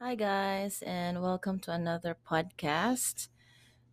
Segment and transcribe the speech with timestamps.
[0.00, 3.26] Hi, guys, and welcome to another podcast.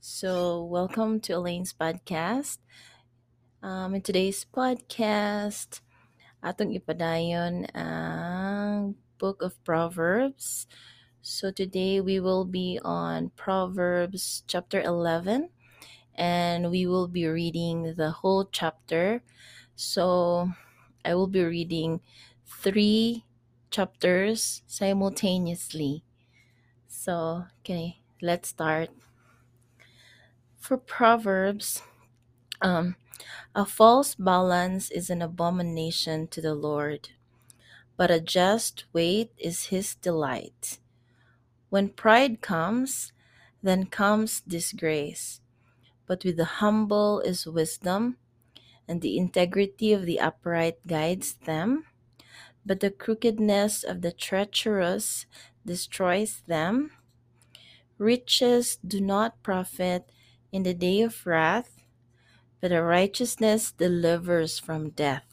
[0.00, 2.58] So, welcome to Elaine's podcast.
[3.62, 5.84] Um, in today's podcast,
[6.40, 10.64] atong ipadayon ang Book of Proverbs.
[11.20, 15.52] So, today we will be on Proverbs chapter 11,
[16.16, 19.20] and we will be reading the whole chapter.
[19.76, 20.48] So,
[21.04, 22.00] I will be reading
[22.48, 23.28] three
[23.70, 26.02] chapters simultaneously.
[26.88, 28.90] So, okay, let's start.
[30.58, 31.82] For Proverbs,
[32.60, 32.96] um,
[33.54, 37.10] a false balance is an abomination to the Lord,
[37.96, 40.78] but a just weight is his delight.
[41.70, 43.12] When pride comes,
[43.62, 45.40] then comes disgrace,
[46.06, 48.16] but with the humble is wisdom,
[48.88, 51.84] and the integrity of the upright guides them.
[52.64, 55.26] But the crookedness of the treacherous
[55.64, 56.92] destroys them.
[57.98, 60.10] Riches do not profit
[60.52, 61.76] in the day of wrath,
[62.60, 65.24] but the righteousness delivers from death.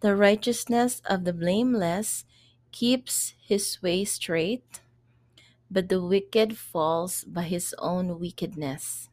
[0.00, 2.24] The righteousness of the blameless
[2.72, 4.80] keeps his way straight,
[5.70, 9.08] but the wicked falls by his own wickedness.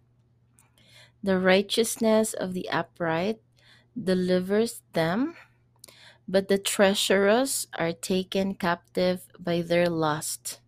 [1.24, 3.40] The righteousness of the upright
[3.96, 5.36] delivers them,
[6.32, 10.62] but the treacherous are taken captive by their lust.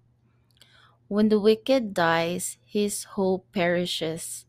[1.07, 4.45] When the wicked dies, his hope perishes,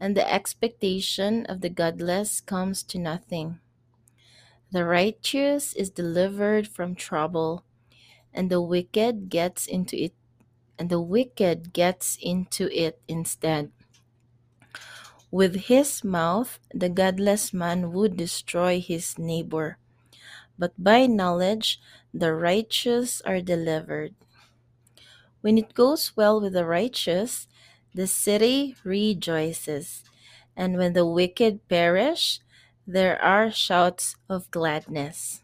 [0.00, 3.60] and the expectation of the godless comes to nothing.
[4.70, 7.64] The righteous is delivered from trouble,
[8.32, 10.14] and the wicked gets into it
[10.78, 13.70] and the wicked gets into it instead.
[15.30, 19.76] With his mouth the godless man would destroy his neighbor,
[20.58, 21.80] but by knowledge
[22.14, 24.14] the righteous are delivered.
[25.42, 27.46] When it goes well with the righteous,
[27.94, 30.04] the city rejoices,
[30.56, 32.40] and when the wicked perish,
[32.86, 35.42] there are shouts of gladness.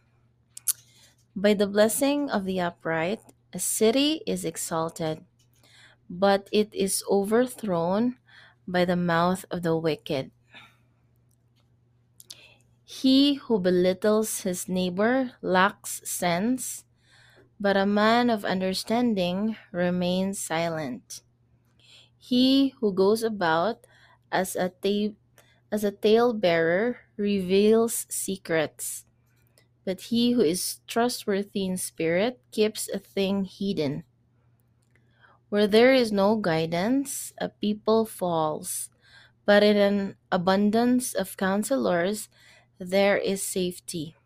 [1.35, 3.21] By the blessing of the upright,
[3.55, 5.25] a city is exalted,
[6.11, 8.19] but it is overthrown
[8.69, 10.33] by the mouth of the wicked.
[12.89, 16.85] He who belittles his neighbor lacks sense,
[17.61, 21.23] but a man of understanding remains silent.
[22.19, 23.87] He who goes about
[24.33, 25.17] as a ta-
[25.73, 29.07] as a talebearer reveals secrets,
[29.85, 34.05] but he who is trustworthy in spirit keeps a thing hidden.
[35.51, 38.89] Where there is no guidance, a people falls,
[39.47, 42.29] but in an abundance of counselors
[42.79, 44.17] there is safety.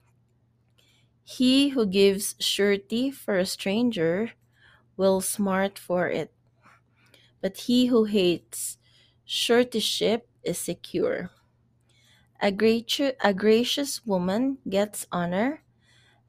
[1.25, 4.35] He who gives surety for a stranger
[4.97, 6.33] will smart for it,
[7.41, 8.79] but he who hates
[9.25, 11.31] suretyship is secure.
[12.43, 12.49] A,
[13.23, 15.63] a gracious woman gets honor,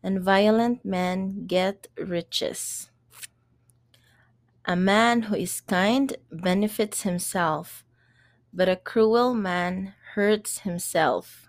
[0.03, 2.89] and violent men get riches.
[4.65, 7.85] A man who is kind benefits himself,
[8.53, 11.42] but a cruel man hurts himself.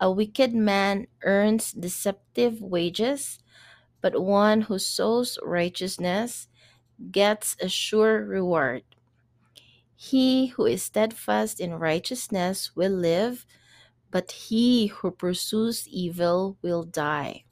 [0.00, 3.38] A wicked man earns deceptive wages,
[4.00, 6.48] but one who sows righteousness
[7.10, 8.84] gets a sure reward.
[9.96, 13.44] He who is steadfast in righteousness will live,
[14.10, 17.44] but he who pursues evil will die.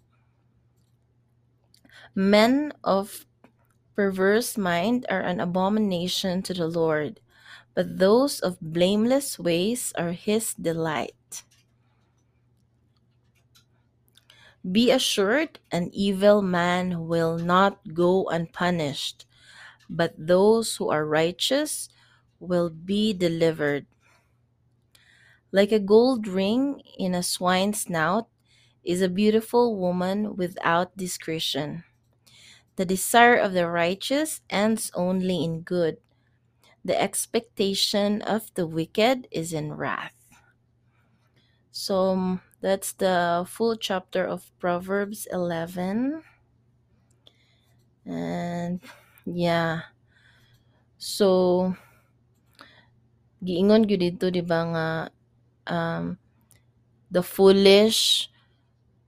[2.15, 3.27] Men of
[3.97, 7.21] perverse mind are an abomination to the Lord,
[7.75, 11.43] but those of blameless ways are his delight.
[14.71, 19.25] Be assured, an evil man will not go unpunished,
[19.91, 21.89] but those who are righteous
[22.41, 23.87] will be delivered.
[25.51, 28.29] Like a gold ring in a swine's snout
[28.85, 31.85] is a beautiful woman without discretion.
[32.77, 35.99] The desire of the righteous ends only in good.
[36.85, 40.16] The expectation of the wicked is in wrath.
[41.77, 46.25] So um, that's the full chapter of Proverbs 11.
[48.09, 48.81] And
[49.29, 49.93] yeah.
[50.97, 51.77] So
[53.45, 54.17] giingon gyud
[54.49, 54.89] ba nga
[55.69, 56.17] um,
[57.13, 58.33] the foolish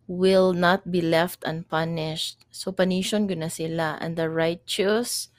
[0.05, 2.45] will not be left unpunished.
[2.53, 5.33] So panisyon gyud na sila and the righteous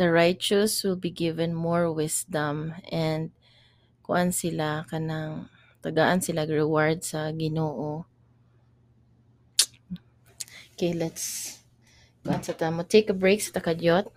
[0.00, 3.36] the righteous will be given more wisdom and
[4.04, 5.48] kuan sila kanang
[5.80, 8.04] tagaan sila reward sa Ginoo.
[10.76, 11.58] Okay, let's
[12.20, 12.84] kuan sa tamo.
[12.84, 14.12] Take a break sa takadyot.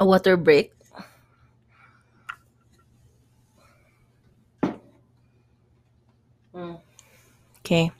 [0.00, 0.72] A water break.
[6.56, 6.80] Hmm.
[7.60, 7.92] Okay.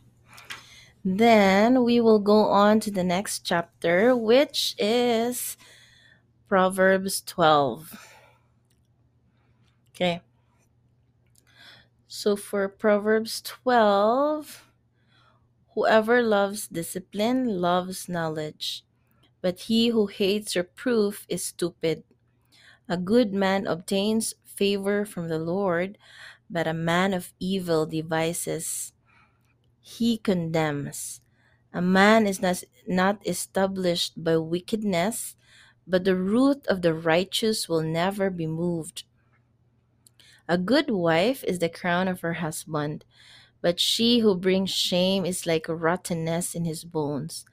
[1.05, 5.57] Then we will go on to the next chapter, which is
[6.49, 8.12] Proverbs 12.
[9.95, 10.23] Okay.
[12.07, 14.71] So for Proverbs 12,
[15.75, 18.85] whoever loves discipline loves knowledge,
[19.43, 22.05] but he who hates reproof is stupid.
[22.89, 25.99] A good man obtains favor from the Lord,
[26.51, 28.93] but a man of evil devices
[29.81, 31.21] he condemns.
[31.73, 35.37] A man is not, not established by wickedness,
[35.87, 39.05] but the root of the righteous will never be moved.
[40.49, 43.05] A good wife is the crown of her husband,
[43.61, 47.45] but she who brings shame is like rottenness in his bones.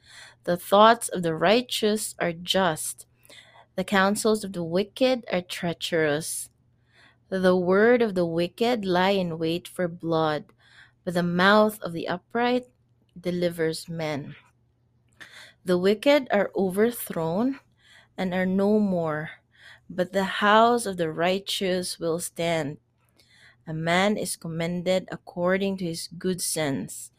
[0.44, 3.06] The thoughts of the righteous are just,
[3.76, 6.50] the counsels of the wicked are treacherous.
[7.28, 10.46] The word of the wicked lie in wait for blood,
[11.04, 12.66] but the mouth of the upright
[13.18, 14.34] delivers men.
[15.64, 17.60] The wicked are overthrown
[18.18, 19.30] and are no more,
[19.90, 22.78] but the house of the righteous will stand.
[23.66, 27.10] A man is commended according to his good sense,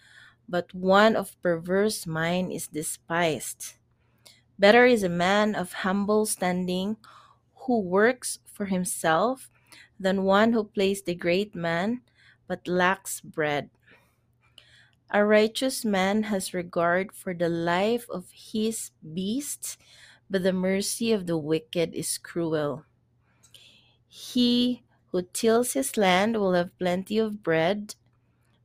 [0.47, 3.75] but one of perverse mind is despised.
[4.57, 6.95] Better is a man of humble standing
[7.67, 9.49] who works for himself
[9.99, 12.01] than one who plays the great man
[12.47, 13.69] but lacks bread.
[15.09, 19.77] A righteous man has regard for the life of his beasts,
[20.31, 22.85] but the mercy of the wicked is cruel.
[24.07, 27.95] He who tills his land will have plenty of bread,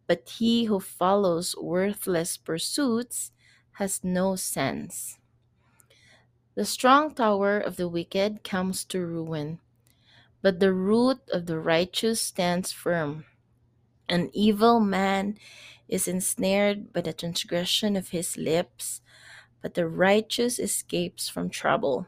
[0.07, 3.33] but he who follows worthless pursuits
[3.73, 5.19] has no sense.
[6.55, 9.61] The strong tower of the wicked comes to ruin,
[10.43, 13.27] but the root of the righteous stands firm.
[14.09, 15.39] An evil man
[15.89, 19.03] is ensnared by the transgression of his lips,
[19.67, 22.07] but the righteous escapes from trouble.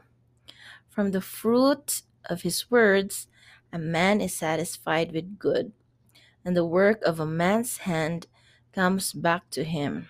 [0.87, 3.27] From the fruit of his words,
[3.73, 5.73] a man is satisfied with good,
[6.45, 8.27] and the work of a man's hand
[8.71, 10.07] comes back to him.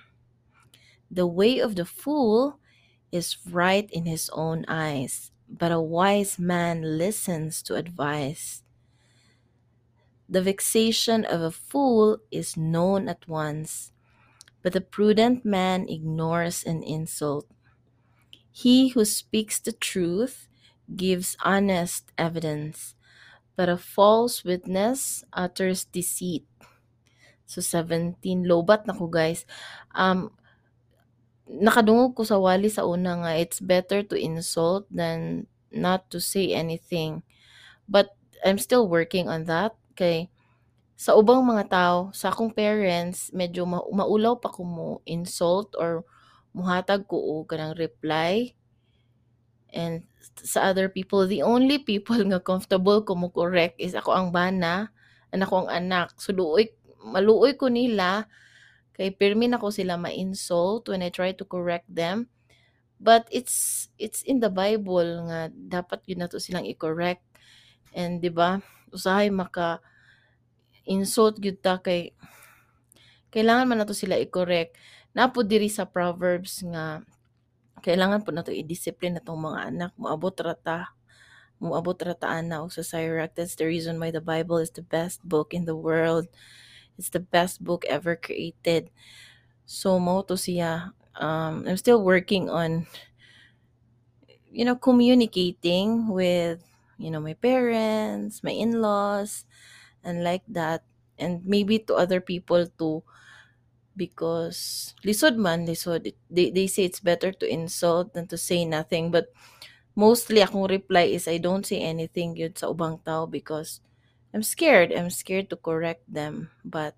[1.09, 2.59] The way of the fool
[3.11, 8.61] is right in his own eyes, but a wise man listens to advice.
[10.29, 13.91] The vexation of a fool is known at once,
[14.61, 17.47] but the prudent man ignores an insult.
[18.51, 20.47] He who speaks the truth
[20.95, 22.95] gives honest evidence,
[23.55, 26.45] but a false witness utters deceit.
[27.45, 29.45] So 17 lobat na ko guys.
[29.97, 30.29] Um
[31.49, 36.53] nakadungog ko sa wali sa una nga it's better to insult than not to say
[36.53, 37.25] anything.
[37.89, 38.13] But
[38.45, 40.29] I'm still working on that kay
[40.99, 46.03] sa ubang mga tao, sa akong parents, medyo ma- maulaw pa ko mo insult or
[46.51, 48.51] muhatag ko og kanang reply.
[49.71, 50.03] And
[50.43, 54.91] sa other people, the only people nga comfortable ko mo correct is ako ang bana,
[55.31, 56.11] and ako ang anak.
[56.19, 58.27] So luoy, maluoy ko nila,
[58.91, 62.27] kay pirmi na ko sila ma-insult when I try to correct them.
[62.99, 67.23] But it's it's in the Bible nga dapat yun na to silang i-correct.
[67.95, 68.59] And 'di ba?
[68.91, 69.79] Usahay maka
[70.89, 72.11] insult gyud ta kay
[73.29, 74.73] kailangan man nato sila i-correct.
[75.13, 77.05] Napo diri sa Proverbs nga
[77.85, 80.91] kailangan po nato i-discipline natong mga anak moabot rata
[81.61, 83.37] moabot rata ana og sa Sirach.
[83.37, 86.25] That's the reason why the Bible is the best book in the world.
[86.97, 88.89] It's the best book ever created.
[89.69, 92.89] So mo to siya um I'm still working on
[94.49, 96.65] you know communicating with
[96.97, 99.45] you know my parents, my in-laws
[100.03, 100.83] and like that
[101.17, 103.03] and maybe to other people too
[103.95, 109.11] because lisod man lisod they, they say it's better to insult than to say nothing
[109.11, 109.27] but
[109.95, 113.83] mostly akong reply is I don't say anything yun sa ubang tao because
[114.31, 116.95] I'm scared I'm scared to correct them but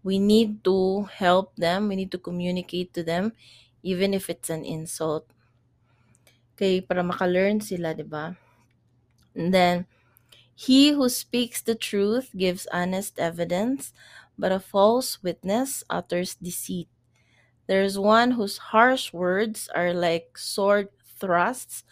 [0.00, 3.36] we need to help them we need to communicate to them
[3.82, 5.24] even if it's an insult.
[6.56, 8.36] Kay para maka-learn sila di ba?
[9.32, 9.88] And then
[10.66, 13.92] he who speaks the truth gives honest evidence,
[14.38, 16.88] but a false witness utters deceit.
[17.66, 20.88] There is one whose harsh words are like sword
[21.18, 21.84] thrusts,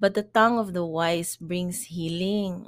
[0.00, 2.64] but the tongue of the wise brings healing.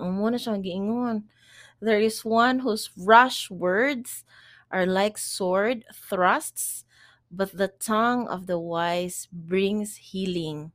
[1.80, 4.25] There is one whose rash words
[4.70, 6.84] are like sword thrusts,
[7.30, 10.73] but the tongue of the wise brings healing.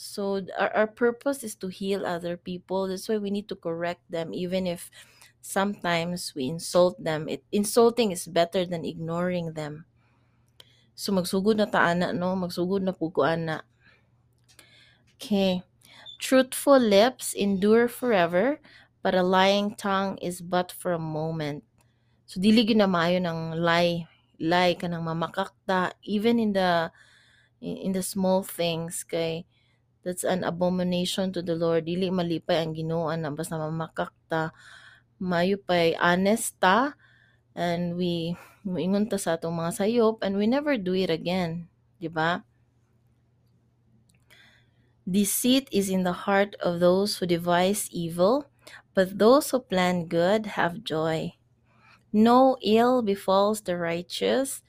[0.00, 2.88] So our, our purpose is to heal other people.
[2.88, 4.88] That's why we need to correct them, even if
[5.44, 7.28] sometimes we insult them.
[7.28, 9.84] It, insulting is better than ignoring them.
[10.96, 13.60] So magsugod na ta ana no, magsugod na pugo ana.
[15.20, 15.68] Okay.
[16.16, 18.56] Truthful lips endure forever,
[19.04, 21.60] but a lying tongue is but for a moment.
[22.24, 24.08] So dili gyud na maayo ng lie,
[24.40, 26.88] lie kanang mamakakta even in the
[27.60, 29.44] in the small things kay
[30.02, 31.86] that's an abomination to the Lord.
[31.86, 34.52] Dili malipay ang Ginoo na basta mamakakta.
[35.20, 35.94] Mayo pay
[37.54, 41.68] and we moingon ta sa atong mga sayop and we never do it again,
[42.00, 42.44] di ba?
[45.10, 48.46] Deceit is in the heart of those who devise evil,
[48.94, 51.34] but those who plan good have joy.
[52.12, 54.62] No ill befalls the righteous,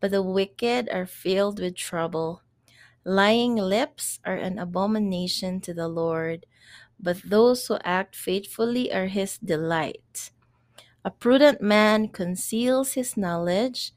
[0.00, 2.42] but the wicked are filled with trouble.
[3.08, 6.44] Lying lips are an abomination to the Lord,
[7.00, 10.30] but those who act faithfully are his delight.
[11.06, 13.92] A prudent man conceals his knowledge,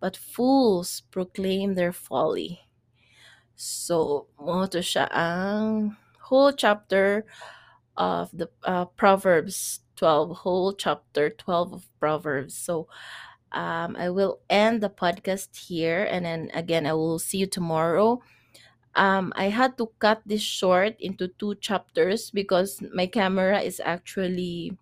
[0.00, 2.64] but fools proclaim their folly.
[3.54, 5.98] So, siya ang
[6.32, 7.26] whole chapter
[8.00, 12.56] of the uh, Proverbs 12, whole chapter 12 of Proverbs.
[12.56, 12.88] So,
[13.52, 18.24] um, I will end the podcast here, and then again, I will see you tomorrow.
[18.94, 24.78] Um, I had to cut this short into two chapters because my camera is actually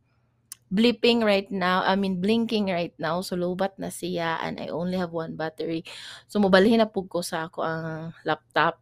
[0.72, 1.84] blipping right now.
[1.84, 3.20] I mean, blinking right now.
[3.20, 5.84] So, lobat na siya and I only have one battery.
[6.28, 8.80] So, mobalhin na pug ko sa ako ang laptop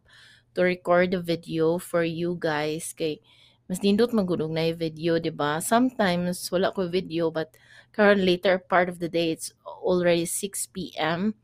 [0.55, 2.95] to record the video for you guys.
[2.95, 3.19] Kay,
[3.67, 5.59] mas nindot magulong na yung video, di ba?
[5.59, 7.55] Sometimes, wala ko video, but
[7.91, 11.35] current later part of the day, it's already 6 p.m.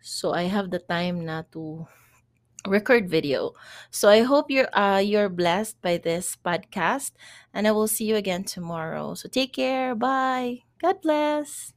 [0.00, 1.88] So, I have the time na to
[2.66, 3.52] record video.
[3.90, 7.12] So I hope you're uh you're blessed by this podcast
[7.54, 9.14] and I will see you again tomorrow.
[9.14, 9.94] So take care.
[9.94, 10.62] Bye.
[10.80, 11.74] God bless.